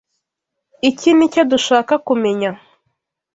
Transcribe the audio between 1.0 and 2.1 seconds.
nicyo dushaka